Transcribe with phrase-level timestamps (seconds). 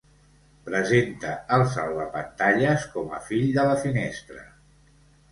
[0.67, 4.41] Presenta el salvapantalles com a fill de la finestra.